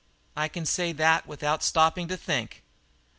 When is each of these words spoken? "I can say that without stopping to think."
"I 0.35 0.47
can 0.47 0.65
say 0.65 0.93
that 0.93 1.27
without 1.27 1.61
stopping 1.61 2.07
to 2.07 2.17
think." 2.17 2.63